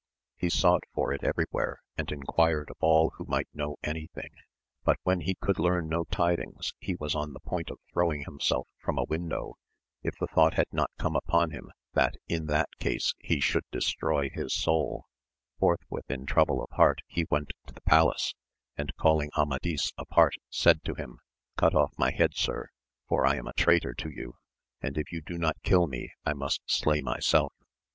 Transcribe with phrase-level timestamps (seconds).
[0.35, 4.31] He sought for it every where, and enquired of all who might know any thing;
[4.83, 8.67] but when he could learn no tidings he was on the point of throwing himself
[8.79, 9.59] from a window,
[10.01, 14.31] if the thought had not come upon him that in that case he should destroy
[14.31, 15.05] his soul;
[15.59, 18.33] forthwith in trouble of heart he went to the palace,
[18.75, 21.19] and calling Amadis apart said to him.
[21.57, 22.69] Cut off my head sir,
[23.07, 24.37] for I am a traitor to you;
[24.81, 27.53] and if you do not kill me I must slay myself.